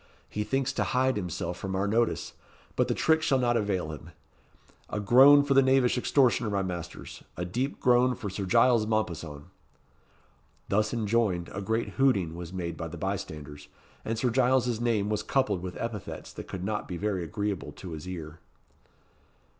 He 0.27 0.43
thinks 0.43 0.73
to 0.73 0.83
hide 0.83 1.15
himself 1.15 1.59
from 1.59 1.75
our 1.75 1.87
notice; 1.87 2.33
but 2.75 2.87
the 2.87 2.95
trick 2.95 3.21
shall 3.21 3.37
not 3.37 3.55
avail 3.55 3.91
him. 3.91 4.09
A 4.89 4.99
groan 4.99 5.43
for 5.43 5.53
the 5.53 5.61
knavish 5.61 5.95
extortioner, 5.95 6.49
my 6.49 6.63
masters 6.63 7.21
a 7.37 7.45
deep 7.45 7.79
groan 7.79 8.15
for 8.15 8.27
Sir 8.27 8.45
Giles 8.47 8.87
Mompesson!" 8.87 9.51
Thus 10.69 10.91
enjoined, 10.91 11.51
a 11.53 11.61
great 11.61 11.89
hooting 11.99 12.33
was 12.33 12.51
made 12.51 12.77
by 12.77 12.87
the 12.87 12.97
bystanders, 12.97 13.67
and 14.03 14.17
Sir 14.17 14.31
Giles's 14.31 14.81
name 14.81 15.07
was 15.07 15.21
coupled 15.21 15.61
with 15.61 15.77
epithets 15.79 16.33
that 16.33 16.47
could 16.47 16.63
not 16.63 16.87
be 16.87 16.97
very 16.97 17.23
agreeable 17.23 17.71
to 17.73 17.91
his 17.91 18.07
ear. 18.07 18.39